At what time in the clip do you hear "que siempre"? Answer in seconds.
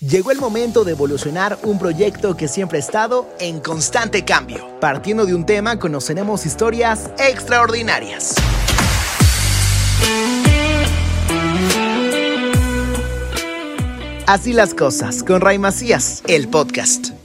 2.36-2.78